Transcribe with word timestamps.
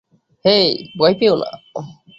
হেই- 0.45 0.79
ভয় 0.99 1.15
পেয়ো 1.19 1.35
না! 1.35 1.49